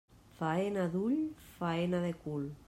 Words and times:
Faena 0.37 0.85
d'ull, 0.95 1.19
faena 1.59 2.01
de 2.09 2.13
cul. 2.25 2.51